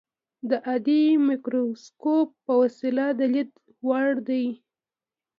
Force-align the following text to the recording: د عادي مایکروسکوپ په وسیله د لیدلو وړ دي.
د 0.49 0.51
عادي 0.67 1.03
مایکروسکوپ 1.27 2.29
په 2.45 2.53
وسیله 2.61 3.05
د 3.19 3.21
لیدلو 3.33 3.69
وړ 3.87 4.09
دي. 4.27 4.45